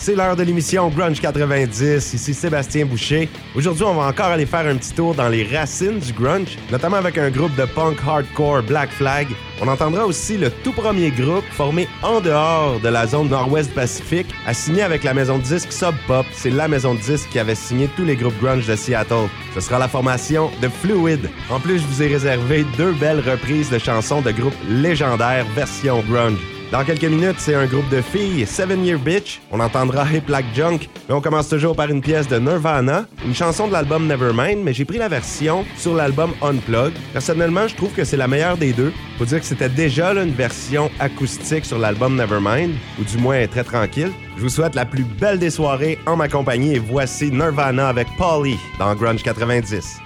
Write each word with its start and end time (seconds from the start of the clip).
C'est 0.00 0.14
l'heure 0.14 0.36
de 0.36 0.44
l'émission 0.44 0.88
Grunge 0.90 1.20
90. 1.20 2.14
Ici 2.14 2.32
Sébastien 2.32 2.86
Boucher. 2.86 3.28
Aujourd'hui, 3.56 3.82
on 3.82 3.94
va 3.94 4.06
encore 4.06 4.26
aller 4.26 4.46
faire 4.46 4.64
un 4.64 4.76
petit 4.76 4.92
tour 4.92 5.12
dans 5.12 5.28
les 5.28 5.44
racines 5.44 5.98
du 5.98 6.12
grunge, 6.12 6.56
notamment 6.70 6.98
avec 6.98 7.18
un 7.18 7.30
groupe 7.30 7.54
de 7.56 7.64
punk 7.64 7.98
hardcore 8.06 8.62
Black 8.62 8.90
Flag. 8.90 9.26
On 9.60 9.66
entendra 9.66 10.06
aussi 10.06 10.38
le 10.38 10.50
tout 10.50 10.72
premier 10.72 11.10
groupe 11.10 11.44
formé 11.50 11.88
en 12.02 12.20
dehors 12.20 12.78
de 12.78 12.88
la 12.88 13.08
zone 13.08 13.28
nord-ouest 13.28 13.74
Pacifique, 13.74 14.28
à 14.46 14.54
signer 14.54 14.82
avec 14.82 15.02
la 15.02 15.14
maison 15.14 15.38
de 15.38 15.42
disques 15.42 15.72
Sub 15.72 15.94
Pop. 16.06 16.24
C'est 16.32 16.50
la 16.50 16.68
maison 16.68 16.94
de 16.94 17.00
disques 17.00 17.28
qui 17.30 17.40
avait 17.40 17.56
signé 17.56 17.88
tous 17.96 18.04
les 18.04 18.14
groupes 18.14 18.38
grunge 18.40 18.68
de 18.68 18.76
Seattle. 18.76 19.28
Ce 19.54 19.60
sera 19.60 19.80
la 19.80 19.88
formation 19.88 20.48
de 20.62 20.68
Fluid. 20.68 21.28
En 21.50 21.58
plus, 21.58 21.80
je 21.80 21.86
vous 21.86 22.02
ai 22.04 22.06
réservé 22.06 22.64
deux 22.76 22.92
belles 22.92 23.28
reprises 23.28 23.68
de 23.68 23.78
chansons 23.78 24.20
de 24.20 24.30
groupes 24.30 24.54
légendaires 24.68 25.46
version 25.56 26.04
grunge. 26.08 26.57
Dans 26.70 26.84
quelques 26.84 27.04
minutes, 27.04 27.36
c'est 27.38 27.54
un 27.54 27.64
groupe 27.64 27.88
de 27.88 28.02
filles, 28.02 28.46
Seven 28.46 28.84
Year 28.84 28.98
Bitch. 28.98 29.40
On 29.50 29.58
entendra 29.58 30.04
Hip 30.12 30.26
Black 30.26 30.44
Junk, 30.54 30.80
mais 31.08 31.14
on 31.14 31.20
commence 31.22 31.48
toujours 31.48 31.74
par 31.74 31.88
une 31.88 32.02
pièce 32.02 32.28
de 32.28 32.38
Nirvana, 32.38 33.06
une 33.24 33.34
chanson 33.34 33.68
de 33.68 33.72
l'album 33.72 34.06
Nevermind, 34.06 34.62
mais 34.62 34.74
j'ai 34.74 34.84
pris 34.84 34.98
la 34.98 35.08
version 35.08 35.64
sur 35.78 35.94
l'album 35.94 36.32
Unplugged. 36.42 36.92
Personnellement, 37.14 37.66
je 37.68 37.74
trouve 37.74 37.92
que 37.92 38.04
c'est 38.04 38.18
la 38.18 38.28
meilleure 38.28 38.58
des 38.58 38.74
deux. 38.74 38.92
Faut 39.16 39.24
dire 39.24 39.40
que 39.40 39.46
c'était 39.46 39.70
déjà 39.70 40.12
une 40.12 40.32
version 40.32 40.90
acoustique 41.00 41.64
sur 41.64 41.78
l'album 41.78 42.16
Nevermind, 42.16 42.74
ou 43.00 43.04
du 43.04 43.16
moins 43.16 43.46
très 43.46 43.64
tranquille. 43.64 44.12
Je 44.36 44.42
vous 44.42 44.50
souhaite 44.50 44.74
la 44.74 44.84
plus 44.84 45.04
belle 45.04 45.38
des 45.38 45.50
soirées 45.50 45.98
en 46.04 46.16
ma 46.16 46.28
compagnie 46.28 46.74
et 46.74 46.78
voici 46.78 47.30
Nirvana 47.30 47.88
avec 47.88 48.08
Polly 48.18 48.58
dans 48.78 48.94
Grunge 48.94 49.22
90. 49.22 50.00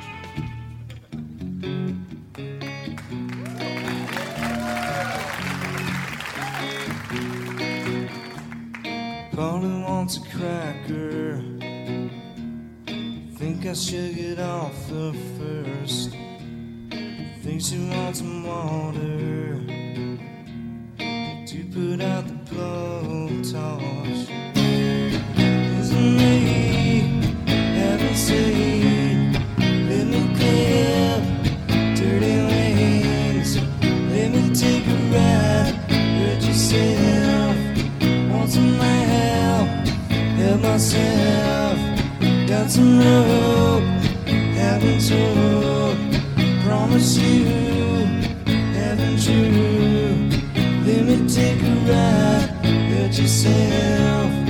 Wants 9.37 10.17
a 10.17 10.21
cracker. 10.37 11.43
Think 13.37 13.67
I 13.67 13.73
should 13.73 14.15
get 14.15 14.39
off 14.39 14.89
the 14.89 15.15
first. 15.39 16.11
Think 17.43 17.61
she 17.61 17.79
wants 17.89 18.19
some 18.19 18.45
water 18.45 19.59
to 21.47 21.65
put 21.73 22.01
out 22.03 22.27
the 22.27 22.35
blowtorch. 22.51 24.29
Isn't 25.81 26.17
me 26.17 27.35
heaven 27.47 28.15
said? 28.15 29.33
Let 29.59 30.07
me 30.07 30.23
clip 30.37 31.23
dirty 31.97 32.37
wings. 32.49 33.57
Let 34.11 34.31
me 34.31 34.55
take 34.55 34.87
a 34.87 34.97
ride. 35.11 35.75
Hurt 35.91 36.43
yourself. 36.43 37.03
Want 37.03 37.12
Help 40.53 40.65
myself. 40.65 41.79
Got 42.47 42.71
some 42.71 42.99
rope. 42.99 43.85
Haven't 44.61 45.01
told. 45.09 45.97
Promise 46.63 47.17
you. 47.17 47.45
Haven't 48.77 49.27
you? 49.27 50.29
Let 50.85 51.07
me 51.07 51.27
take 51.27 51.63
a 51.63 51.75
ride. 51.89 52.51
Hurt 52.91 53.19
yourself. 53.19 54.42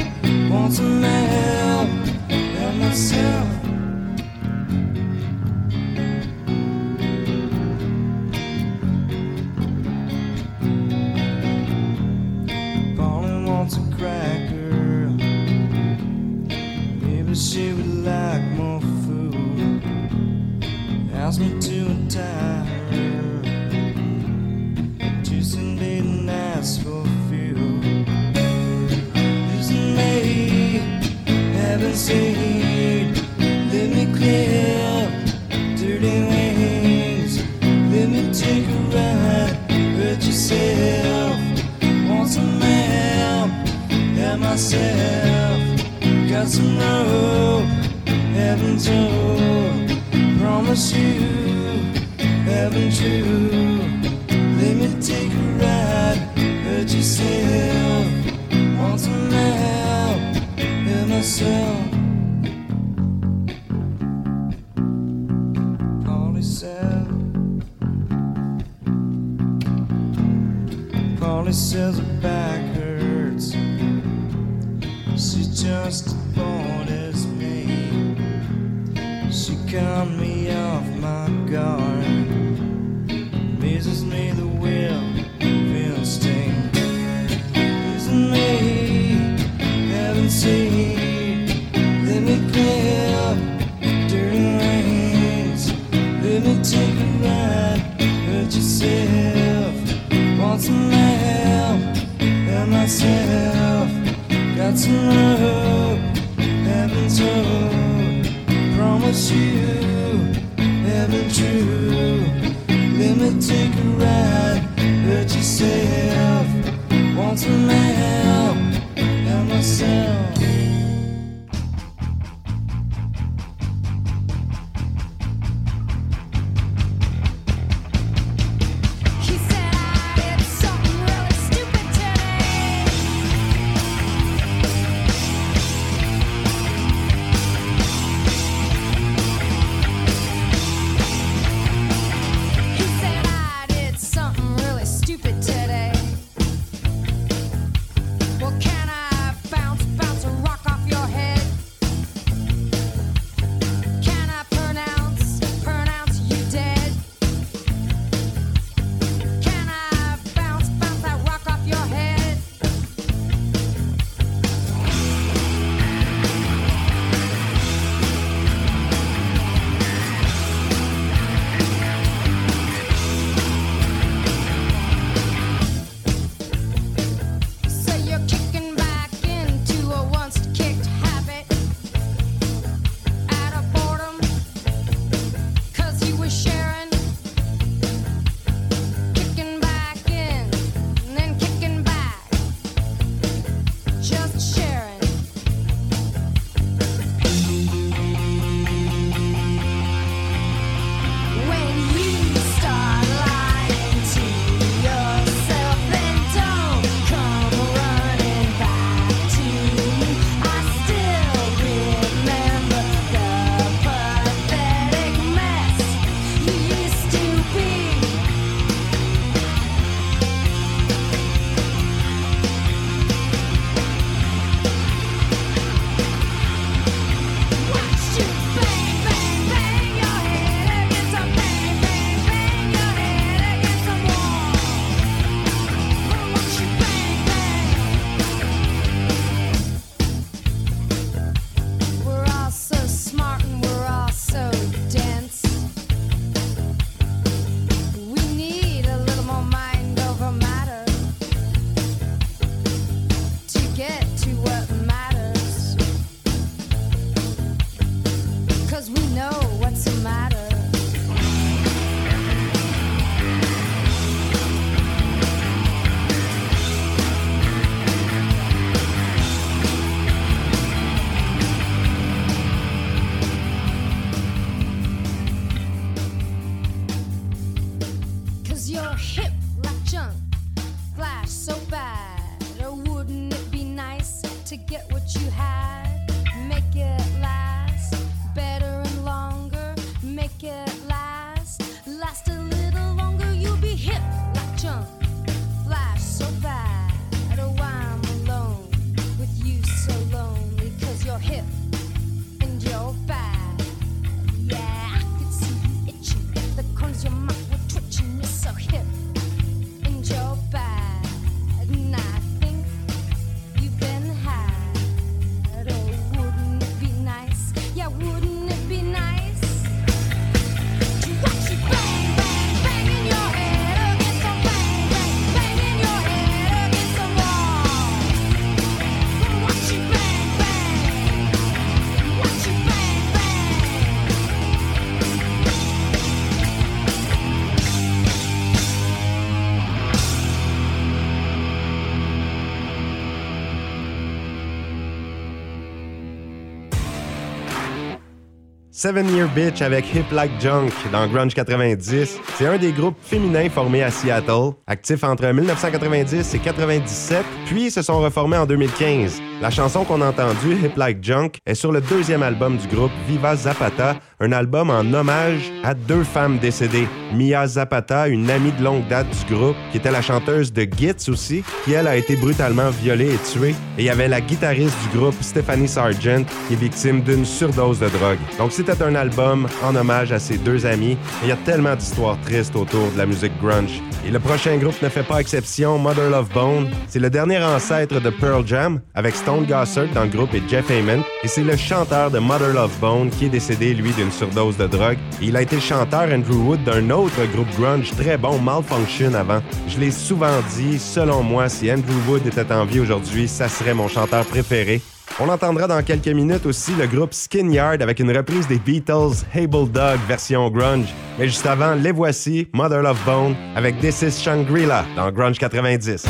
Seven 348.83 349.09
Year 349.15 349.29
Bitch 349.29 349.63
avec 349.63 349.95
Hip 349.95 350.11
Like 350.11 350.33
Junk 350.41 350.73
dans 350.91 351.07
Grunge 351.07 351.35
90. 351.35 352.19
C'est 352.37 352.47
un 352.49 352.59
des 352.59 352.73
groupes 352.73 352.97
féminins 353.01 353.49
formés 353.49 353.85
à 353.85 353.93
Seattle, 353.93 354.55
actifs 354.67 355.05
entre 355.05 355.25
1990 355.25 356.35
et 356.35 356.39
97, 356.41 357.25
puis 357.47 357.71
se 357.71 357.81
sont 357.81 358.01
reformés 358.01 358.39
en 358.39 358.45
2015. 358.45 359.23
La 359.43 359.51
chanson 359.51 359.83
qu'on 359.83 360.01
a 360.03 360.11
entendue, 360.11 360.55
Hip 360.63 360.77
Like 360.77 361.03
Junk, 361.03 361.31
est 361.45 361.57
sur 361.57 361.73
le 361.73 361.81
deuxième 361.81 362.23
album 362.23 362.59
du 362.59 362.69
groupe, 362.69 362.93
Viva 363.09 363.35
Zapata, 363.35 363.97
un 364.21 364.31
album 364.31 364.71
en 364.71 364.95
hommage 364.95 365.51
à 365.65 365.75
deux 365.75 366.05
femmes 366.05 366.39
décédées. 366.39 366.87
Mia 367.13 367.45
Zapata, 367.49 368.07
une 368.07 368.31
amie 368.31 368.53
de 368.53 368.63
longue 368.63 368.87
date 368.87 369.09
du 369.11 369.35
groupe, 369.35 369.57
qui 369.73 369.79
était 369.79 369.91
la 369.91 370.01
chanteuse 370.01 370.53
de 370.53 370.63
Gits 370.63 371.11
aussi, 371.11 371.43
qui 371.65 371.73
elle 371.73 371.89
a 371.89 371.97
été 371.97 372.15
brutalement 372.15 372.71
violée 372.71 373.15
et 373.15 373.19
tuée. 373.33 373.57
Et 373.79 373.83
il 373.83 373.85
y 373.87 373.91
avait 373.91 374.07
la 374.07 374.21
guitariste 374.21 374.77
du 374.85 374.97
groupe, 374.97 375.17
Stephanie 375.21 375.67
Sargent, 375.67 376.23
qui 376.47 376.55
est 376.55 376.57
victime 376.57 377.03
d'une 377.03 377.25
surdose 377.25 377.81
de 377.81 377.89
drogue. 377.89 378.19
Donc 378.39 378.53
c'était 378.53 378.81
un 378.81 378.95
album 378.95 379.49
en 379.65 379.75
hommage 379.75 380.13
à 380.13 380.21
ces 380.21 380.39
deux 380.39 380.67
amis. 380.67 380.97
Il 381.25 381.31
y 381.31 381.33
a 381.33 381.37
tellement 381.45 381.75
d'histoires 381.75 382.17
tristes 382.21 382.55
autour 382.55 382.93
de 382.93 382.99
la 382.99 383.07
musique 383.07 383.37
grunge. 383.43 383.83
Et 384.07 384.11
le 384.13 384.21
prochain 384.21 384.57
groupe 384.57 384.81
ne 384.83 384.89
fait 384.89 385.03
pas 385.03 385.21
exception, 385.21 385.79
Mother 385.79 386.11
Love 386.11 386.29
Bone. 386.33 386.71
C'est 386.87 387.01
le 387.01 387.11
dernier 387.11 387.43
ancêtre 387.43 388.01
de 388.01 388.11
Pearl 388.11 388.47
Jam, 388.47 388.81
avec 388.95 389.17
Stone 389.17 389.32
Gossard 389.41 389.89
dans 389.95 390.05
le 390.05 390.11
groupe 390.11 390.35
et 390.35 390.43
Jeff 390.49 390.71
Heyman. 390.71 391.03
Et 391.25 391.29
c'est 391.29 391.43
le 391.43 391.57
chanteur 391.57 392.11
de 392.11 392.19
Mother 392.19 392.53
Love 392.53 392.79
Bone 392.81 393.09
qui 393.11 393.25
est 393.25 393.31
décédé, 393.31 393.73
lui, 393.73 393.93
d'une 393.93 394.13
surdose 394.13 394.59
de 394.59 394.67
drogue. 394.67 394.99
Il 395.23 395.37
a 395.37 395.43
été 395.43 395.59
chanteur 395.59 396.09
Andrew 396.13 396.37
Wood 396.47 396.65
d'un 396.65 396.91
autre 396.91 397.25
groupe 397.33 397.49
grunge 397.59 397.91
très 397.97 398.19
bon, 398.19 398.39
Malfunction, 398.39 399.15
avant. 399.15 399.41
Je 399.69 399.79
l'ai 399.81 399.91
souvent 399.91 400.41
dit, 400.57 400.79
selon 400.79 401.23
moi, 401.23 401.49
si 401.49 401.73
Andrew 401.73 401.97
Wood 402.09 402.27
était 402.27 402.53
en 402.53 402.67
vie 402.67 402.81
aujourd'hui, 402.81 403.27
ça 403.27 403.49
serait 403.49 403.75
mon 403.75 403.89
chanteur 403.89 404.25
préféré. 404.27 404.83
On 405.21 405.29
entendra 405.29 405.67
dans 405.67 405.83
quelques 405.83 406.09
minutes 406.09 406.47
aussi 406.47 406.73
le 406.75 406.87
groupe 406.87 407.13
Skin 407.13 407.51
Yard 407.51 407.83
avec 407.83 408.01
une 408.01 408.17
reprise 408.17 408.49
des 408.49 408.59
Beatles 408.59 409.25
Hey 409.35 409.47
Bulldog 409.47 409.99
version 410.09 410.49
grunge. 410.51 410.89
Mais 411.19 411.27
juste 411.27 411.47
avant, 411.47 411.75
les 411.75 411.93
voici, 411.93 412.49
Mother 412.55 412.83
Love 412.83 412.99
Bone 413.05 413.37
avec 413.55 413.79
This 413.79 414.03
is 414.03 414.23
Shangri-La 414.23 414.85
dans 414.97 415.11
Grunge 415.13 415.39
90. 415.39 416.07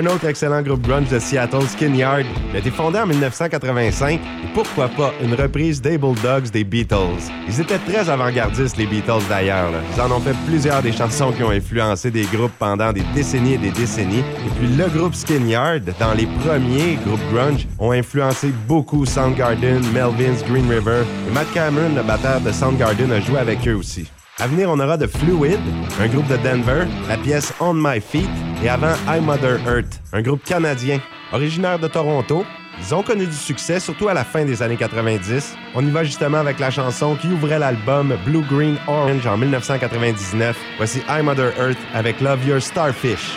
Un 0.00 0.06
autre 0.06 0.24
excellent 0.24 0.62
groupe 0.62 0.80
grunge 0.80 1.10
de 1.10 1.18
Seattle, 1.18 1.68
Skin 1.68 1.92
Yard, 1.92 2.24
a 2.54 2.56
été 2.56 2.70
fondé 2.70 2.98
en 2.98 3.06
1985 3.06 4.14
et 4.14 4.20
pourquoi 4.54 4.88
pas 4.88 5.12
une 5.22 5.34
reprise 5.34 5.82
des 5.82 5.98
Bulldogs 5.98 6.48
des 6.50 6.64
Beatles. 6.64 7.20
Ils 7.46 7.60
étaient 7.60 7.76
très 7.76 8.08
avant-gardistes, 8.08 8.78
les 8.78 8.86
Beatles 8.86 9.28
d'ailleurs. 9.28 9.70
Ils 9.94 10.00
en 10.00 10.10
ont 10.10 10.20
fait 10.20 10.34
plusieurs 10.46 10.80
des 10.80 10.92
chansons 10.92 11.32
qui 11.32 11.42
ont 11.42 11.50
influencé 11.50 12.10
des 12.10 12.24
groupes 12.24 12.54
pendant 12.58 12.94
des 12.94 13.02
décennies 13.14 13.54
et 13.54 13.58
des 13.58 13.72
décennies. 13.72 14.20
Et 14.20 14.58
puis 14.58 14.68
le 14.68 14.88
groupe 14.88 15.14
Skin 15.14 15.46
Yard, 15.46 15.82
dans 15.98 16.14
les 16.14 16.26
premiers 16.42 16.96
groupes 17.04 17.20
grunge, 17.30 17.68
ont 17.78 17.92
influencé 17.92 18.54
beaucoup 18.66 19.04
Soundgarden, 19.04 19.82
Melvins, 19.92 20.42
Green 20.48 20.66
River. 20.70 21.02
Et 21.28 21.30
Matt 21.30 21.52
Cameron, 21.52 21.94
le 21.94 22.02
batteur 22.02 22.40
de 22.40 22.50
Soundgarden, 22.52 23.12
a 23.12 23.20
joué 23.20 23.38
avec 23.38 23.68
eux 23.68 23.74
aussi. 23.74 24.08
À 24.42 24.46
venir, 24.46 24.70
on 24.70 24.80
aura 24.80 24.96
The 24.96 25.06
Fluid, 25.06 25.58
un 26.00 26.08
groupe 26.08 26.26
de 26.28 26.36
Denver, 26.38 26.86
la 27.10 27.18
pièce 27.18 27.52
On 27.60 27.74
My 27.74 28.00
Feet 28.00 28.26
et 28.64 28.70
avant 28.70 28.94
I 29.06 29.20
Mother 29.20 29.60
Earth, 29.66 30.00
un 30.14 30.22
groupe 30.22 30.42
canadien, 30.44 30.98
originaire 31.30 31.78
de 31.78 31.86
Toronto. 31.88 32.46
Ils 32.78 32.94
ont 32.94 33.02
connu 33.02 33.26
du 33.26 33.34
succès, 33.34 33.80
surtout 33.80 34.08
à 34.08 34.14
la 34.14 34.24
fin 34.24 34.46
des 34.46 34.62
années 34.62 34.78
90. 34.78 35.54
On 35.74 35.84
y 35.86 35.90
va 35.90 36.04
justement 36.04 36.38
avec 36.38 36.58
la 36.58 36.70
chanson 36.70 37.16
qui 37.16 37.26
ouvrait 37.26 37.58
l'album 37.58 38.16
Blue 38.24 38.42
Green 38.50 38.76
Orange 38.88 39.26
en 39.26 39.36
1999. 39.36 40.56
Voici 40.78 41.02
I 41.06 41.22
Mother 41.22 41.52
Earth 41.58 41.78
avec 41.92 42.18
Love 42.22 42.42
Your 42.46 42.62
Starfish. 42.62 43.36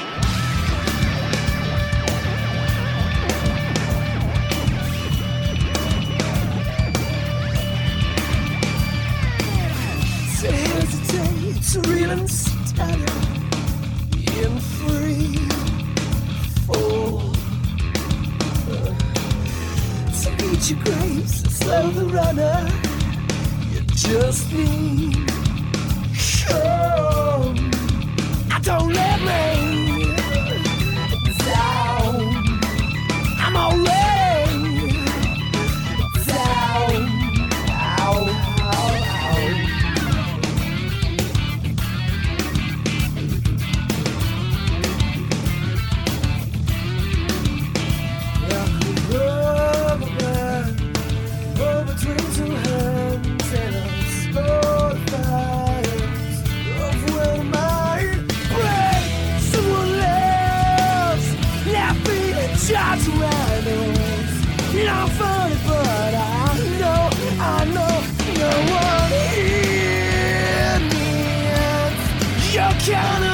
Rhinos, 63.61 64.33
not 64.73 65.09
funny, 65.11 65.55
but 65.67 66.13
I 66.15 66.57
know, 66.79 67.09
I 67.39 67.65
know, 67.65 67.95
no 68.39 68.51
one 68.73 69.11
here 69.35 70.79
needs 70.89 72.53
your 72.55 72.73
kind 72.95 73.23
of 73.25 73.32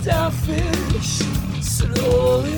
starfish, 0.00 1.22
slowly 1.60 2.57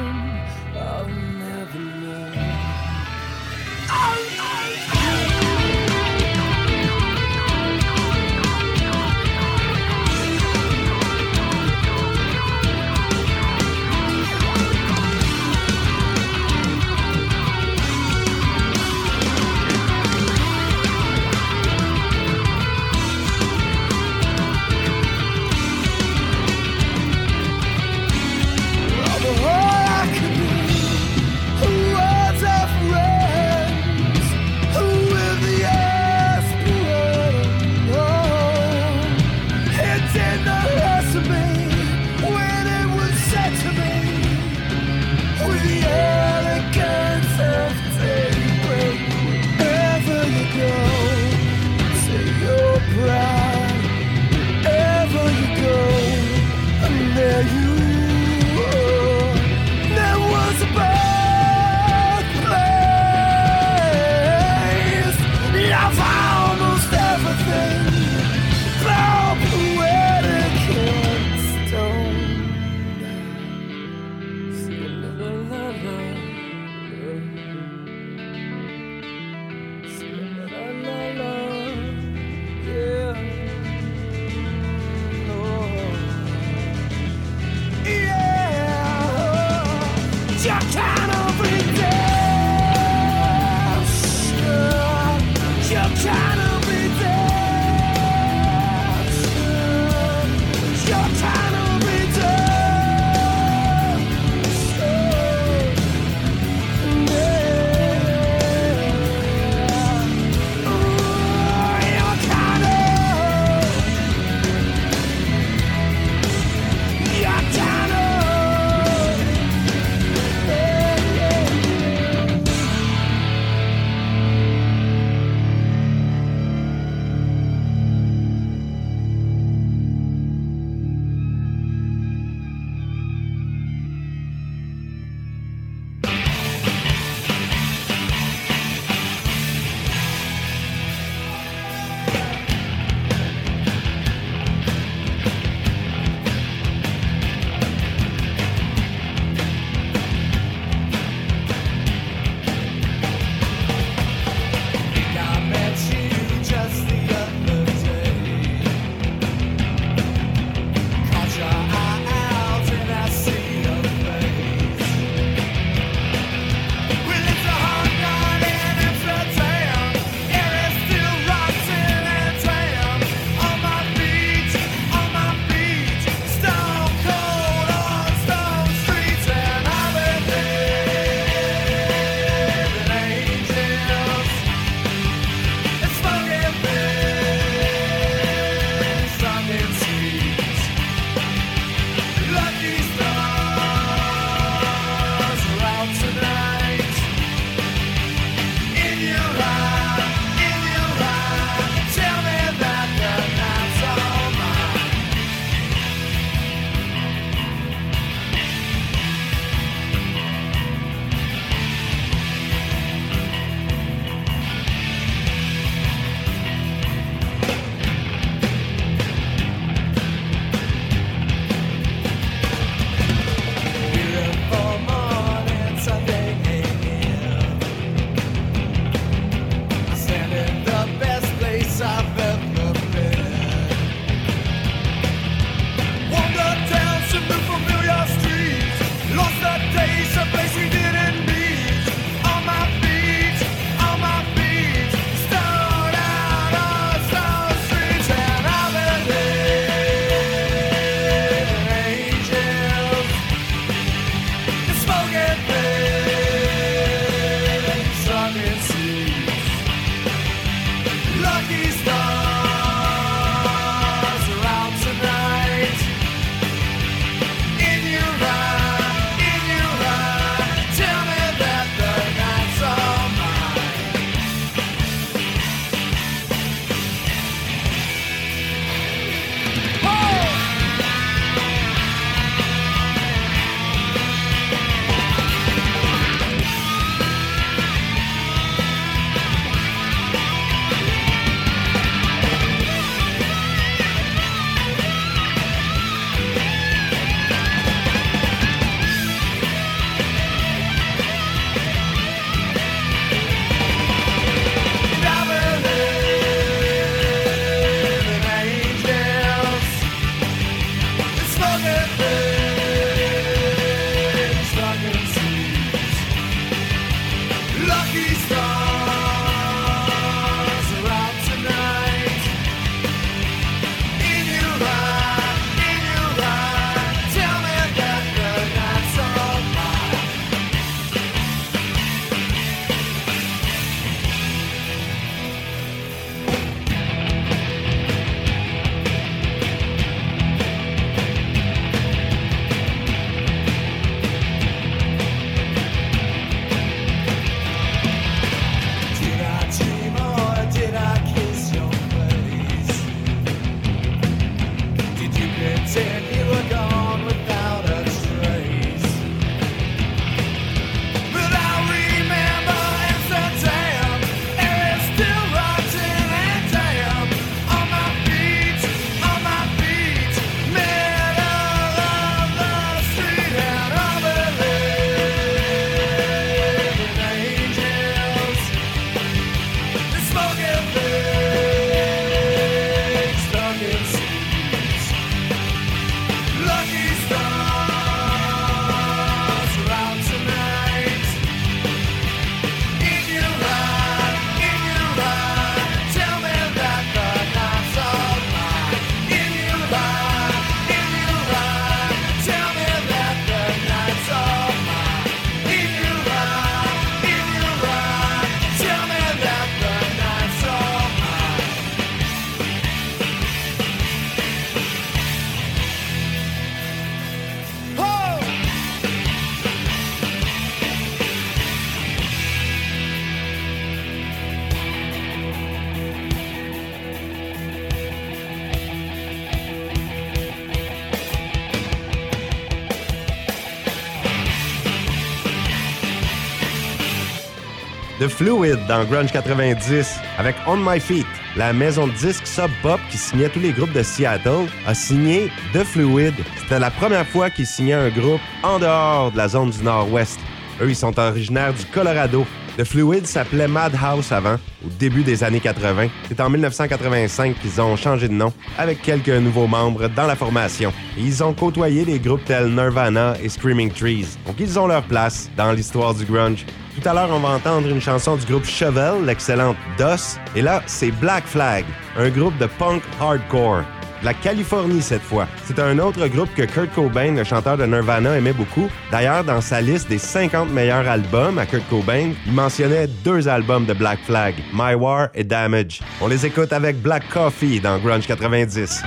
Fluid 438.21 438.59
dans 438.67 438.85
Grunge 438.85 439.11
90 439.11 439.99
avec 440.19 440.35
On 440.45 440.55
My 440.55 440.79
Feet. 440.79 441.07
La 441.35 441.53
maison 441.53 441.87
de 441.87 441.91
disques 441.93 442.27
Sub 442.27 442.51
Pop 442.61 442.79
qui 442.91 442.97
signait 442.99 443.29
tous 443.29 443.39
les 443.39 443.51
groupes 443.51 443.73
de 443.73 443.81
Seattle 443.81 444.45
a 444.67 444.75
signé 444.75 445.31
The 445.55 445.63
Fluid. 445.63 446.13
C'était 446.37 446.59
la 446.59 446.69
première 446.69 447.07
fois 447.07 447.31
qu'ils 447.31 447.47
signaient 447.47 447.73
un 447.73 447.89
groupe 447.89 448.21
en 448.43 448.59
dehors 448.59 449.11
de 449.11 449.17
la 449.17 449.27
zone 449.27 449.49
du 449.49 449.63
Nord-Ouest. 449.63 450.19
Eux, 450.61 450.69
ils 450.69 450.75
sont 450.75 450.99
originaires 450.99 451.51
du 451.51 451.65
Colorado. 451.73 452.27
The 452.59 452.63
Fluid 452.63 453.07
s'appelait 453.07 453.47
Madhouse 453.47 454.11
avant, 454.11 454.35
au 454.63 454.69
début 454.77 455.01
des 455.01 455.23
années 455.23 455.39
80. 455.39 455.87
C'est 456.07 456.19
en 456.19 456.29
1985 456.29 457.39
qu'ils 457.41 457.59
ont 457.59 457.75
changé 457.75 458.07
de 458.07 458.13
nom, 458.13 458.31
avec 458.55 458.83
quelques 458.83 459.09
nouveaux 459.09 459.47
membres 459.47 459.87
dans 459.87 460.05
la 460.05 460.15
formation. 460.15 460.71
Ils 460.95 461.23
ont 461.23 461.33
côtoyé 461.33 461.85
des 461.85 461.97
groupes 461.97 462.25
tels 462.25 462.53
Nirvana 462.53 463.15
et 463.23 463.29
Screaming 463.29 463.71
Trees. 463.71 464.17
Donc 464.27 464.35
ils 464.39 464.59
ont 464.59 464.67
leur 464.67 464.83
place 464.83 465.31
dans 465.35 465.53
l'histoire 465.53 465.95
du 465.95 466.05
grunge. 466.05 466.45
Tout 466.81 466.89
à 466.89 466.93
l'heure, 466.93 467.09
on 467.11 467.19
va 467.19 467.29
entendre 467.29 467.67
une 467.67 467.81
chanson 467.81 468.15
du 468.15 468.25
groupe 468.25 468.45
Shovel, 468.45 469.05
l'excellente 469.05 469.55
DOS. 469.77 470.17
Et 470.35 470.41
là, 470.41 470.63
c'est 470.65 470.89
Black 470.89 471.25
Flag, 471.25 471.63
un 471.95 472.09
groupe 472.09 472.35
de 472.39 472.47
punk 472.47 472.81
hardcore. 472.99 473.63
La 474.01 474.15
Californie 474.15 474.81
cette 474.81 475.03
fois. 475.03 475.27
C'est 475.45 475.59
un 475.59 475.77
autre 475.77 476.07
groupe 476.07 476.33
que 476.33 476.41
Kurt 476.41 476.73
Cobain, 476.73 477.11
le 477.11 477.23
chanteur 477.23 477.55
de 477.55 477.65
Nirvana, 477.65 478.17
aimait 478.17 478.33
beaucoup. 478.33 478.67
D'ailleurs, 478.91 479.23
dans 479.23 479.41
sa 479.41 479.61
liste 479.61 479.89
des 479.89 479.99
50 479.99 480.49
meilleurs 480.49 480.87
albums 480.87 481.37
à 481.37 481.45
Kurt 481.45 481.69
Cobain, 481.69 482.13
il 482.25 482.33
mentionnait 482.33 482.87
deux 482.87 483.27
albums 483.27 483.65
de 483.65 483.73
Black 483.73 483.99
Flag, 484.03 484.33
My 484.51 484.73
War 484.73 485.09
et 485.13 485.23
Damage. 485.23 485.81
On 486.01 486.07
les 486.07 486.25
écoute 486.25 486.51
avec 486.51 486.81
Black 486.81 487.07
Coffee 487.09 487.59
dans 487.59 487.77
Grunge 487.77 488.07
90. 488.07 488.81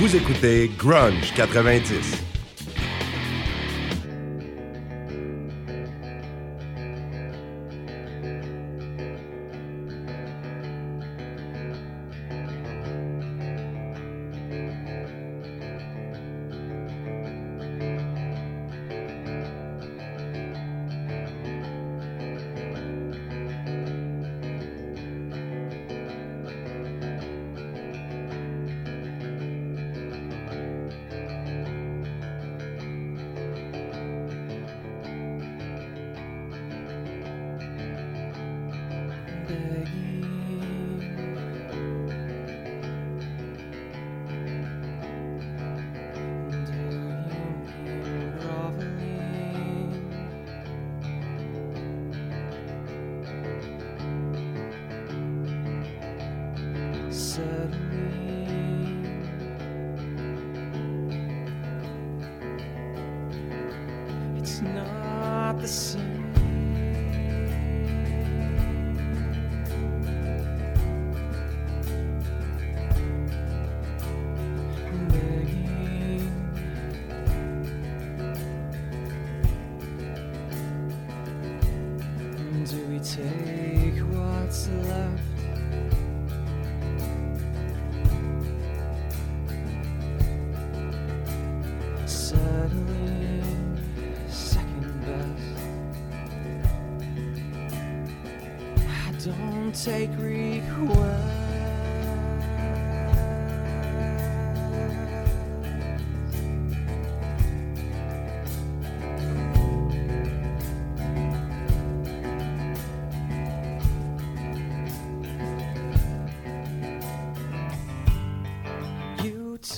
Vous 0.00 0.16
écoutez 0.16 0.70
Grunge 0.78 1.34
90. 1.34 2.39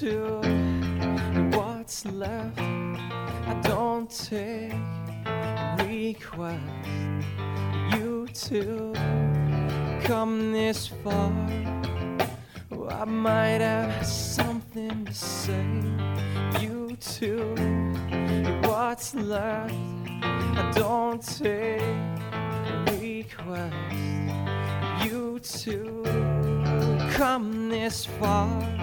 Took 0.02 0.44
what's 1.54 2.04
left. 2.06 2.58
I 2.58 3.60
don't 3.62 4.10
take 4.10 4.72
requests. 5.86 6.60
You 7.94 8.26
took 8.34 8.96
come 10.02 10.50
this 10.50 10.88
far. 10.88 11.32
Oh, 12.72 12.88
I 12.88 13.04
might 13.04 13.60
have 13.60 14.04
something 14.04 15.04
to 15.04 15.14
say. 15.14 15.64
You 16.60 16.96
took 16.98 17.60
what's 18.66 19.14
left. 19.14 19.72
I 20.20 20.72
don't 20.74 21.22
take 21.22 21.80
requests. 23.00 23.84
You 25.04 25.38
two 25.38 26.02
come 27.12 27.68
this 27.68 28.04
far. 28.04 28.81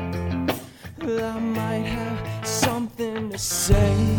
I 1.17 1.39
might 1.39 1.85
have 1.85 2.47
something 2.47 3.31
to 3.31 3.37
say. 3.37 4.18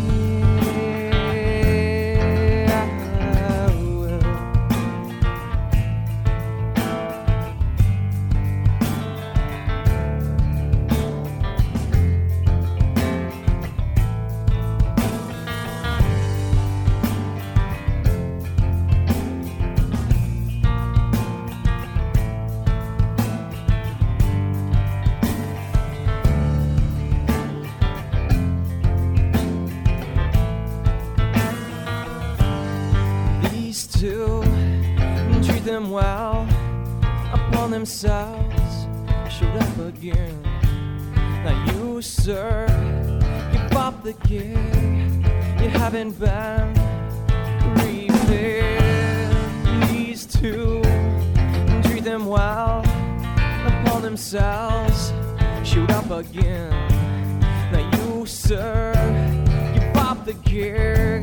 actor. 58.53 59.73
You 59.73 59.91
pop 59.93 60.25
the 60.25 60.33
gear. 60.33 61.21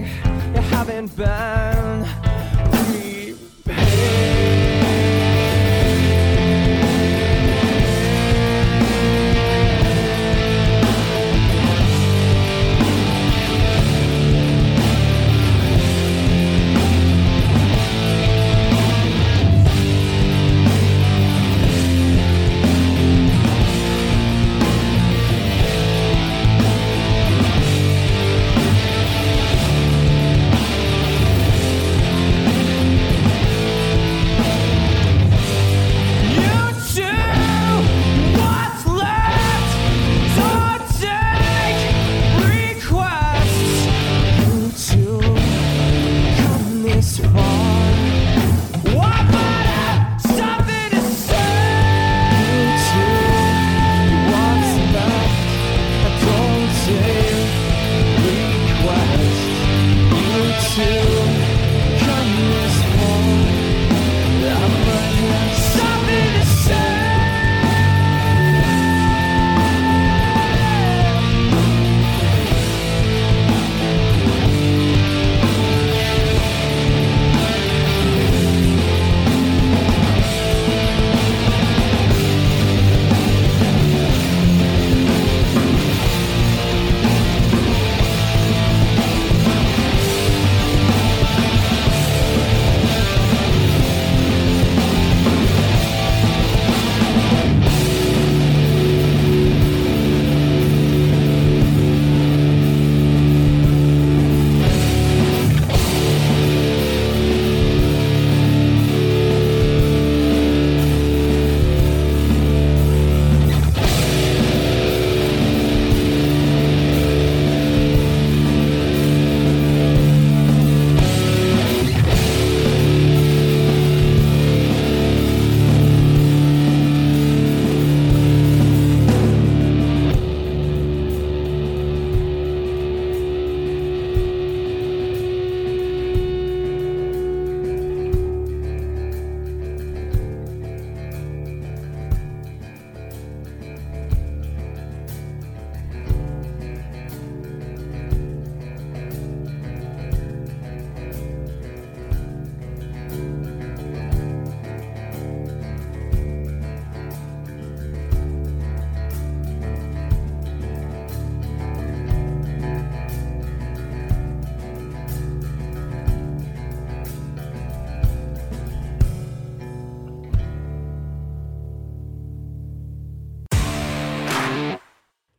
You 0.55 0.63
haven't 0.63 1.15
been 1.17 2.07
prepared. 3.65 4.28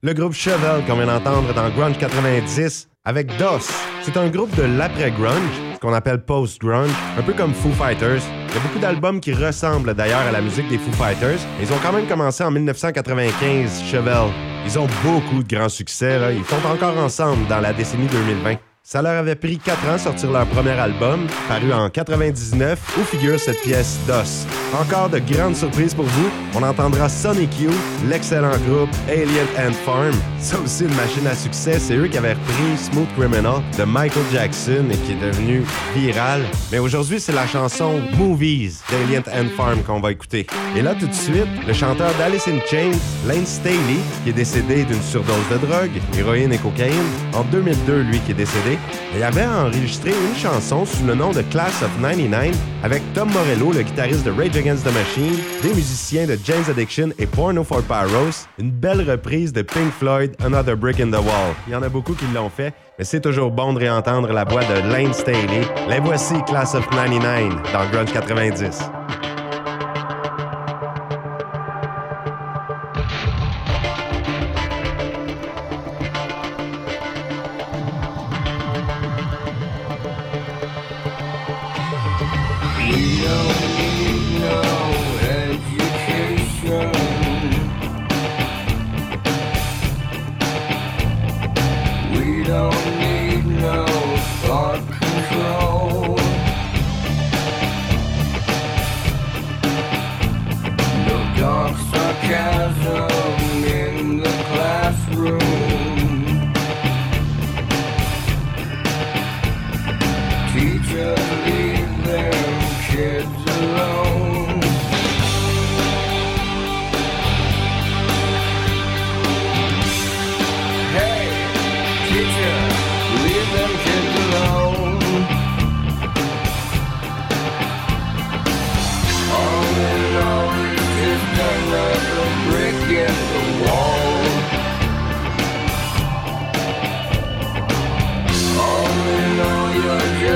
Le 0.10 0.16
groupe 0.16 0.34
Chevelle 0.34 0.84
qu'on 0.88 0.96
vient 0.96 1.06
d'entendre 1.06 1.54
dans 1.54 1.70
Grunge 1.70 2.00
90 2.00 2.90
avec 3.06 3.28
DOS. 3.38 3.70
C'est 4.02 4.18
un 4.18 4.28
groupe 4.28 4.54
de 4.56 4.64
l'après-grunge, 4.64 5.54
ce 5.76 5.80
qu'on 5.80 5.94
appelle 5.94 6.26
post-grunge, 6.26 6.90
un 7.16 7.22
peu 7.22 7.34
comme 7.34 7.54
Foo 7.54 7.70
Fighters. 7.70 8.22
Il 8.48 8.56
y 8.56 8.58
a 8.58 8.62
beaucoup 8.62 8.80
d'albums 8.80 9.20
qui 9.20 9.34
ressemblent 9.34 9.94
d'ailleurs 9.94 10.22
à 10.28 10.32
la 10.32 10.42
musique 10.42 10.68
des 10.68 10.80
Foo 10.80 10.92
Fighters. 10.94 11.40
Ils 11.62 11.72
ont 11.72 11.78
quand 11.84 11.94
même 11.94 12.08
commencé 12.08 12.44
en 12.44 12.50
1995, 12.50 13.84
Chevelle. 13.84 14.32
Ils 14.66 14.80
ont 14.80 14.88
beaucoup 15.04 15.44
de 15.44 15.56
grands 15.56 15.70
succès, 15.70 16.18
ils 16.36 16.46
sont 16.46 16.68
encore 16.68 16.98
ensemble 16.98 17.46
dans 17.48 17.60
la 17.60 17.72
décennie 17.72 18.08
2020. 18.08 18.56
Ça 18.84 19.02
leur 19.04 19.20
avait 19.20 19.36
pris 19.36 19.60
4 19.60 19.88
ans 19.90 19.98
sortir 19.98 20.32
leur 20.32 20.48
premier 20.48 20.72
album, 20.72 21.28
paru 21.48 21.72
en 21.74 21.90
99, 21.90 22.80
où 22.98 23.04
figure 23.04 23.40
cette 23.40 23.62
pièce 23.62 24.00
DOS. 24.08 24.48
Encore 24.74 25.10
de 25.10 25.20
grandes 25.20 25.56
surprises 25.56 25.94
pour 25.94 26.06
vous, 26.06 26.30
on 26.56 26.64
entendra 26.64 27.10
Sonic 27.10 27.60
Youth, 27.60 27.74
l'excellent 28.08 28.58
groupe 28.68 28.90
Alien 29.08 29.48
Ant 29.58 29.74
Farm. 29.86 30.16
Ça 30.40 30.60
aussi 30.60 30.86
une 30.86 30.96
machine 30.96 31.28
à 31.28 31.36
succès, 31.36 31.78
c'est 31.78 31.96
eux 31.96 32.08
qui 32.08 32.18
avaient 32.18 32.34
repris 32.34 32.78
Smooth 32.78 33.08
Criminal 33.18 33.62
de 33.78 33.84
Michael 33.84 34.24
Jackson 34.32 34.86
et 34.92 34.98
qui 34.98 35.12
est 35.12 35.28
devenu 35.28 35.64
viral. 35.96 36.42
Mais 36.72 36.80
aujourd'hui, 36.80 37.20
c'est 37.20 37.34
la 37.34 37.46
chanson 37.46 38.00
Movies 38.18 38.82
d'Alien 38.90 39.24
Ant 39.28 39.50
Farm 39.56 39.84
qu'on 39.84 40.00
va 40.00 40.12
écouter. 40.12 40.48
Et 40.76 40.82
là, 40.82 40.96
tout 40.96 41.08
de 41.08 41.14
suite, 41.14 41.48
le 41.68 41.74
chanteur 41.74 42.12
d'Alice 42.18 42.48
in 42.48 42.60
Chains, 42.70 42.98
Lane 43.28 43.46
Staley, 43.46 44.00
qui 44.24 44.30
est 44.30 44.34
décédé 44.34 44.84
d'une 44.84 45.02
surdose 45.02 45.36
de 45.52 45.58
drogue, 45.58 46.02
héroïne 46.18 46.54
et 46.54 46.58
cocaïne, 46.58 46.96
en 47.34 47.44
2002, 47.44 48.02
lui 48.02 48.20
qui 48.20 48.32
est 48.32 48.36
décédé, 48.36 48.69
il 49.16 49.24
avait 49.24 49.46
enregistré 49.46 50.12
une 50.12 50.36
chanson 50.36 50.86
sous 50.86 51.06
le 51.06 51.16
nom 51.16 51.32
de 51.32 51.42
Class 51.44 51.82
of 51.82 51.90
99 52.02 52.56
avec 52.84 53.02
Tom 53.14 53.30
Morello, 53.32 53.72
le 53.72 53.82
guitariste 53.82 54.26
de 54.26 54.32
Rage 54.32 54.56
Against 54.58 54.86
the 54.86 54.94
Machine, 54.94 55.38
des 55.62 55.74
musiciens 55.74 56.26
de 56.26 56.38
James 56.46 56.64
Addiction 56.70 57.10
et 57.18 57.26
Porno 57.26 57.64
for 57.64 57.82
Pyros, 57.84 58.48
une 58.58 58.72
belle 58.72 59.10
reprise 59.10 59.52
de 59.54 59.62
Pink 59.62 59.92
Floyd, 59.92 60.36
Another 60.44 60.76
Brick 60.76 61.00
in 61.00 61.10
the 61.10 61.22
Wall. 61.22 61.54
Il 61.68 61.74
y 61.74 61.76
en 61.76 61.84
a 61.84 61.90
beaucoup 61.90 62.14
qui 62.14 62.26
l'ont 62.34 62.50
fait, 62.50 62.74
mais 62.98 63.06
c'est 63.06 63.22
toujours 63.22 63.52
bon 63.52 63.74
de 63.74 63.80
réentendre 63.80 64.32
la 64.32 64.44
voix 64.44 64.62
de 64.62 64.92
Lane 64.92 65.14
Staley. 65.14 65.62
Les 65.90 66.00
voici, 66.00 66.36
Class 66.46 66.76
of 66.76 66.88
99, 66.90 67.72
dans 67.74 67.90
Grunge 67.92 68.12
90. 68.14 68.80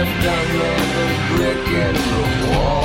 You're 0.06 0.22
just 0.22 0.50
another 0.52 1.36
brick 1.36 1.68
in 1.68 1.94
the 1.94 2.58
wall. 2.58 2.83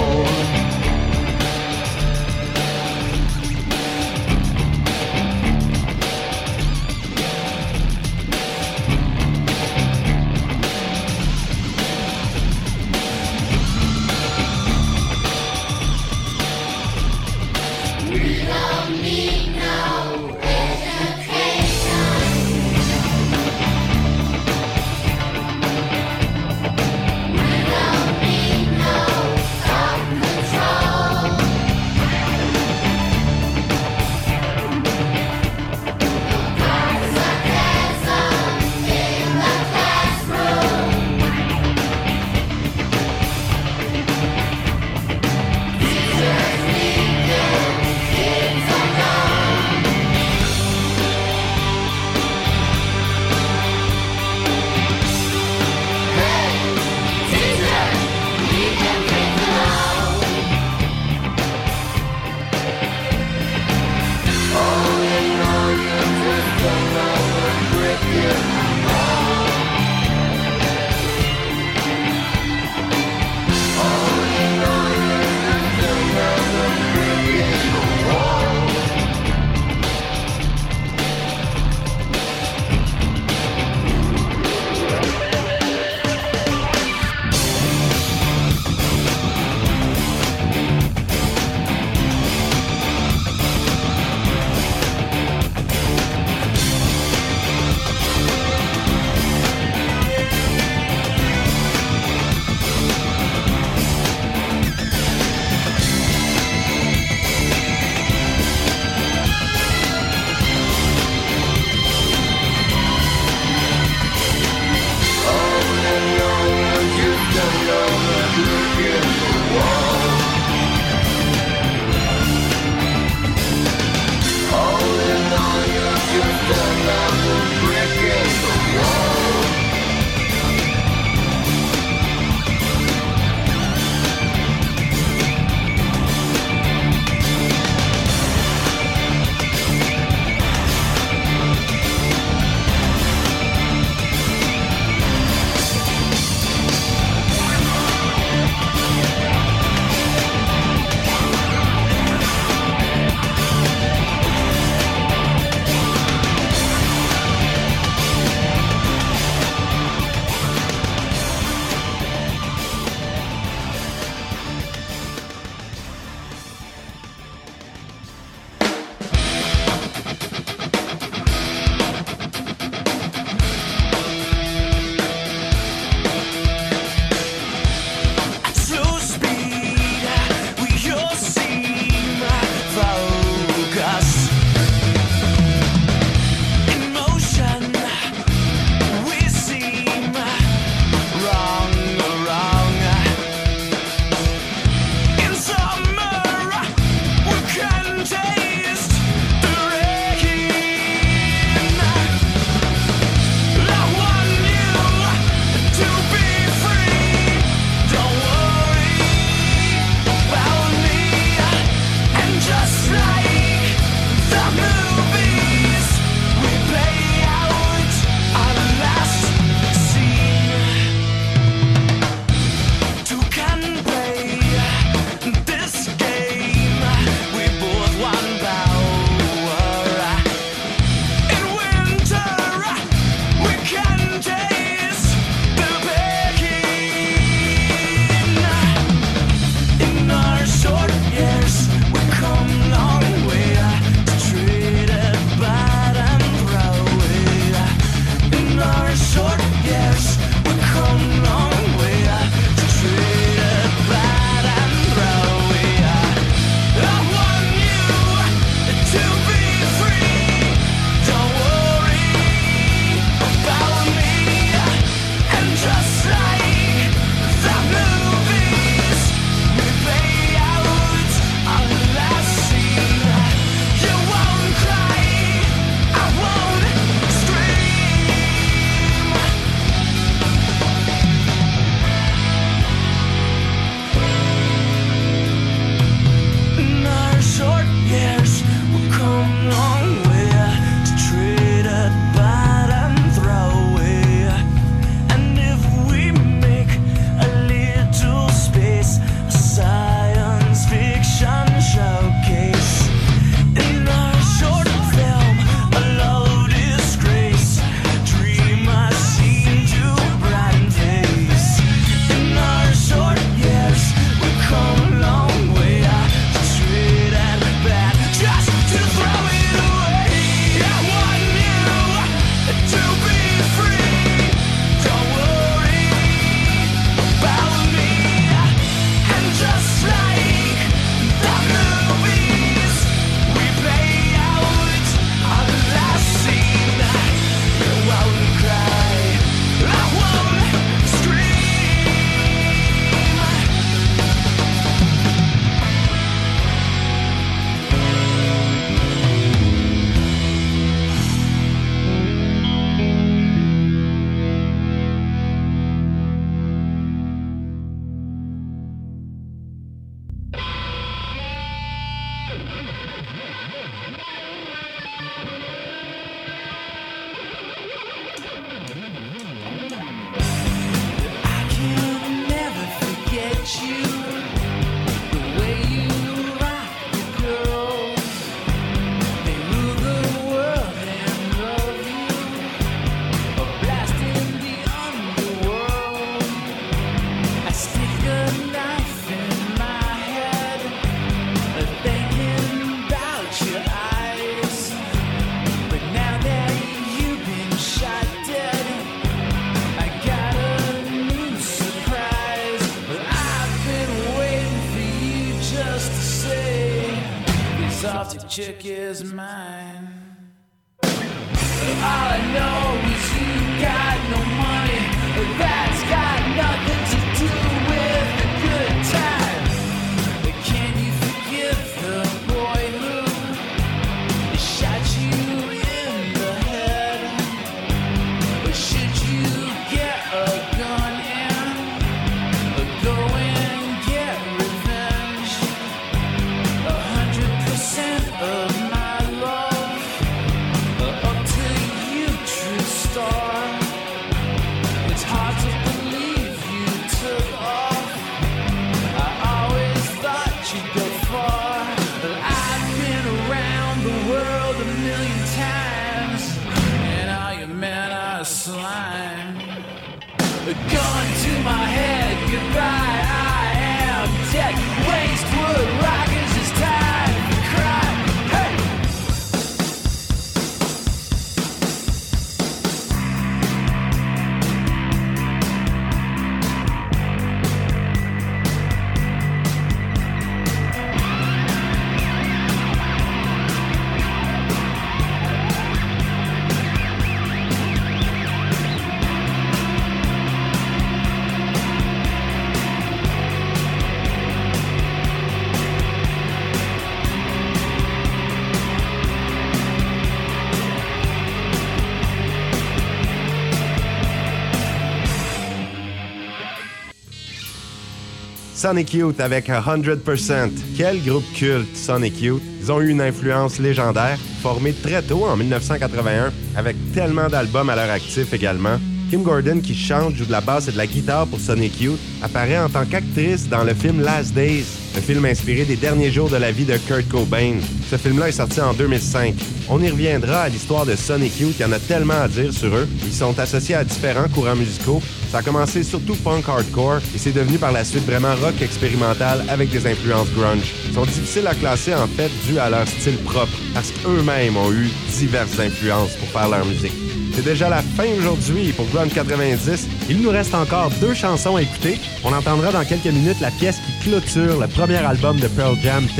Sonic 508.68 508.92
Youth 508.92 509.18
avec 509.20 509.48
100%. 509.48 510.50
Quel 510.76 511.02
groupe 511.02 511.24
culte, 511.34 511.74
Sonic 511.74 512.20
Youth? 512.20 512.42
Ils 512.60 512.70
ont 512.70 512.82
eu 512.82 512.90
une 512.90 513.00
influence 513.00 513.58
légendaire, 513.58 514.18
formée 514.42 514.74
très 514.74 515.00
tôt 515.00 515.24
en 515.24 515.38
1981, 515.38 516.30
avec 516.54 516.76
tellement 516.92 517.28
d'albums 517.28 517.70
à 517.70 517.76
leur 517.76 517.88
actif 517.90 518.30
également. 518.34 518.78
Kim 519.08 519.22
Gordon, 519.22 519.60
qui 519.62 519.74
chante, 519.74 520.16
joue 520.16 520.26
de 520.26 520.32
la 520.32 520.42
basse 520.42 520.68
et 520.68 520.72
de 520.72 520.76
la 520.76 520.86
guitare 520.86 521.26
pour 521.26 521.40
Sonic 521.40 521.80
Youth, 521.80 521.98
apparaît 522.20 522.58
en 522.58 522.68
tant 522.68 522.84
qu'actrice 522.84 523.48
dans 523.48 523.64
le 523.64 523.72
film 523.72 524.02
Last 524.02 524.34
Days, 524.34 524.66
le 524.94 525.00
film 525.00 525.24
inspiré 525.24 525.64
des 525.64 525.76
derniers 525.76 526.10
jours 526.10 526.28
de 526.28 526.36
la 526.36 526.52
vie 526.52 526.66
de 526.66 526.76
Kurt 526.76 527.08
Cobain. 527.08 527.54
Ce 527.90 527.96
film-là 527.96 528.28
est 528.28 528.32
sorti 528.32 528.60
en 528.60 528.74
2005. 528.74 529.34
On 529.70 529.80
y 529.80 529.88
reviendra 529.88 530.42
à 530.42 530.48
l'histoire 530.50 530.84
de 530.84 530.94
Sonic 530.94 531.40
Youth, 531.40 531.54
il 531.58 531.62
y 531.62 531.64
en 531.64 531.72
a 531.72 531.78
tellement 531.78 532.20
à 532.20 532.28
dire 532.28 532.52
sur 532.52 532.76
eux. 532.76 532.86
Ils 533.06 533.14
sont 533.14 533.38
associés 533.38 533.76
à 533.76 533.84
différents 533.84 534.28
courants 534.28 534.56
musicaux. 534.56 535.00
Ça 535.30 535.38
a 535.38 535.42
commencé 535.42 535.82
surtout 535.82 536.14
punk 536.16 536.48
hardcore 536.48 537.00
et 537.14 537.18
c'est 537.18 537.32
devenu 537.32 537.58
par 537.58 537.70
la 537.72 537.84
suite 537.84 538.06
vraiment 538.06 538.34
rock 538.36 538.62
expérimental 538.62 539.44
avec 539.48 539.68
des 539.68 539.86
influences 539.86 540.30
grunge. 540.30 540.72
Ils 540.88 540.94
sont 540.94 541.04
difficiles 541.04 541.46
à 541.46 541.54
classer 541.54 541.94
en 541.94 542.06
fait 542.06 542.30
dû 542.46 542.58
à 542.58 542.70
leur 542.70 542.88
style 542.88 543.18
propre 543.18 543.52
parce 543.74 543.90
qu'eux-mêmes 543.90 544.56
ont 544.56 544.72
eu 544.72 544.88
diverses 545.18 545.60
influences 545.60 546.12
pour 546.16 546.28
faire 546.28 546.48
leur 546.48 546.64
musique. 546.64 546.94
C'est 547.34 547.44
déjà 547.44 547.68
la 547.68 547.82
fin 547.82 548.08
aujourd'hui 548.18 548.72
pour 548.72 548.86
Grunge 548.86 549.12
90. 549.14 549.86
Il 550.10 550.22
nous 550.22 550.30
reste 550.30 550.54
encore 550.54 550.90
deux 551.00 551.14
chansons 551.14 551.56
à 551.56 551.62
écouter. 551.62 552.00
On 552.24 552.32
entendra 552.32 552.72
dans 552.72 552.84
quelques 552.84 553.04
minutes 553.04 553.40
la 553.40 553.50
pièce 553.52 553.78
qui 553.86 554.08
clôture 554.08 554.58
le 554.58 554.66
premier 554.66 554.96
album 554.96 555.38
de 555.38 555.46
Pearl 555.46 555.76
Jam 555.82 556.04
10, 556.06 556.18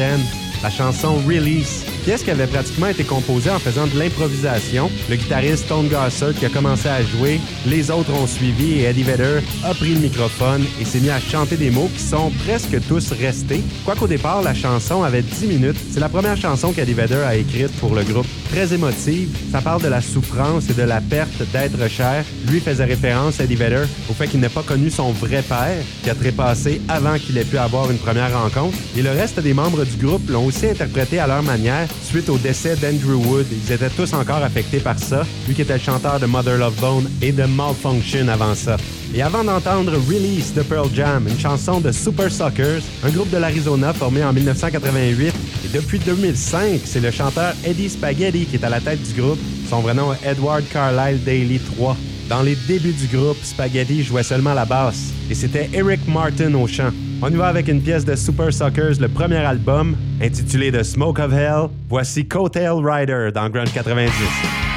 la 0.63 0.71
chanson 0.71 1.17
Release, 1.27 1.85
pièce 2.09 2.23
qui 2.23 2.31
avait 2.31 2.47
pratiquement 2.47 2.87
été 2.87 3.05
composée 3.05 3.51
en 3.51 3.59
faisant 3.59 3.87
de 3.87 3.99
l'improvisation. 3.99 4.91
Le 5.11 5.17
guitariste 5.17 5.67
Stone 5.67 5.89
Gossard 5.89 6.33
qui 6.33 6.47
a 6.47 6.49
commencé 6.49 6.89
à 6.89 7.03
jouer, 7.03 7.39
les 7.67 7.91
autres 7.91 8.15
ont 8.15 8.27
suivi 8.27 8.81
et 8.81 8.85
Eddie 8.85 9.03
Vedder 9.03 9.41
a 9.63 9.75
pris 9.75 9.93
le 9.93 10.01
microphone 10.01 10.65
et 10.81 10.87
s'est 10.87 11.01
mis 11.01 11.11
à 11.11 11.21
chanter 11.21 11.59
des 11.59 11.71
mots 11.71 11.91
qui 11.95 12.03
sont 12.03 12.31
presque 12.47 12.81
tous 12.89 13.13
restés. 13.13 13.61
Quoiqu'au 13.85 14.07
départ, 14.07 14.41
la 14.41 14.55
chanson 14.55 15.03
avait 15.03 15.21
10 15.21 15.49
minutes. 15.49 15.77
C'est 15.91 16.01
la 16.01 16.09
première 16.09 16.39
chanson 16.39 16.73
qu'Eddie 16.73 16.95
Vedder 16.95 17.25
a 17.27 17.37
écrite 17.37 17.73
pour 17.73 17.95
le 17.95 18.03
groupe. 18.05 18.27
Très 18.51 18.73
émotive, 18.73 19.29
ça 19.53 19.61
parle 19.61 19.83
de 19.83 19.89
la 19.89 20.01
souffrance 20.01 20.71
et 20.71 20.73
de 20.73 20.85
la 20.85 21.03
perte 21.03 21.43
d'être 21.53 21.91
cher. 21.91 22.25
Lui 22.51 22.61
faisait 22.61 22.87
référence, 22.87 23.39
Eddie 23.39 23.57
Vedder, 23.57 23.85
au 24.09 24.15
fait 24.15 24.29
qu'il 24.29 24.41
n'a 24.41 24.49
pas 24.49 24.63
connu 24.63 24.89
son 24.89 25.13
vrai 25.13 25.43
père, 25.43 25.77
qui 26.03 26.09
a 26.09 26.15
trépassé 26.15 26.81
avant 26.89 27.19
qu'il 27.19 27.37
ait 27.37 27.45
pu 27.45 27.59
avoir 27.59 27.91
une 27.91 27.99
première 27.99 28.33
rencontre. 28.33 28.79
Et 28.97 29.03
le 29.03 29.11
reste 29.11 29.41
des 29.41 29.53
membres 29.53 29.85
du 29.85 29.97
groupe 30.03 30.31
l'ont 30.31 30.47
aussi 30.47 30.69
interprété 30.69 31.19
à 31.19 31.27
leur 31.27 31.43
manière 31.43 31.87
suite 32.03 32.29
au 32.29 32.39
décès 32.39 32.77
d'Andrew 32.77 33.17
Wood. 33.27 33.47
Ils 33.51 33.73
étaient 33.73 33.91
tous 33.91 34.13
encore 34.13 34.43
affectés 34.43 34.81
par 34.81 34.99
ça, 34.99 35.27
lui 35.47 35.55
qui 35.55 35.63
était 35.63 35.75
le 35.75 35.81
chanteur 35.81 36.19
de 36.21 36.27
Mother 36.27 36.59
Love 36.59 36.81
Bone 36.81 37.11
et 37.23 37.33
de 37.33 37.45
Malfunction 37.45 38.29
avant 38.29 38.55
ça. 38.55 38.77
Et 39.15 39.23
avant 39.23 39.45
d'entendre 39.45 39.93
Release 40.09 40.53
de 40.55 40.63
Pearl 40.63 40.89
Jam, 40.95 41.27
une 41.29 41.39
chanson 41.39 41.81
de 41.81 41.93
Super 41.93 42.31
Suckers, 42.31 42.83
un 43.03 43.11
groupe 43.11 43.31
de 43.31 43.39
l'Arizona 43.39 43.93
formé 43.93 44.23
en 44.23 44.33
1988, 44.33 45.29
et 45.65 45.77
depuis 45.77 45.99
2005, 45.99 46.81
c'est 46.85 47.01
le 47.01 47.11
chanteur 47.11 47.55
Eddie 47.65 47.89
Spaghetti 47.89 48.47
qui 48.47 48.57
est 48.57 48.65
à 48.65 48.69
la 48.69 48.81
tête 48.81 49.03
du 49.03 49.21
groupe. 49.21 49.39
Son 49.71 49.81
vrai 49.81 49.95
nom 49.95 50.13
est 50.13 50.31
Edward 50.31 50.63
Carlisle 50.73 51.23
Daly 51.25 51.61
III. 51.79 51.95
Dans 52.29 52.43
les 52.43 52.57
débuts 52.67 52.93
du 52.93 53.07
groupe, 53.07 53.39
Spaghetti 53.43 54.03
jouait 54.03 54.23
seulement 54.23 54.53
la 54.55 54.67
basse, 54.67 55.13
et 55.31 55.35
c'était 55.35 55.71
Eric 55.73 56.07
Martin 56.07 56.53
au 56.55 56.67
chant. 56.67 56.91
On 57.21 57.31
y 57.31 57.35
va 57.35 57.49
avec 57.49 57.66
une 57.66 57.83
pièce 57.83 58.05
de 58.05 58.14
Super 58.14 58.53
Suckers, 58.53 59.01
le 59.01 59.09
premier 59.09 59.39
album, 59.39 59.97
intitulé 60.23 60.71
The 60.71 60.85
Smoke 60.85 61.21
of 61.21 61.33
Hell. 61.33 61.69
Voici 61.89 62.29
Coattail 62.29 62.81
Rider 62.81 63.31
dans 63.35 63.51
Grunge 63.51 63.73
90. 63.73 64.68